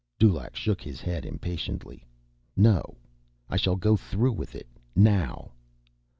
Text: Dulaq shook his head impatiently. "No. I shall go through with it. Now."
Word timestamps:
Dulaq 0.19 0.55
shook 0.55 0.81
his 0.81 0.99
head 0.99 1.27
impatiently. 1.27 2.07
"No. 2.57 2.97
I 3.51 3.55
shall 3.55 3.75
go 3.75 3.95
through 3.95 4.33
with 4.33 4.55
it. 4.55 4.67
Now." 4.95 5.51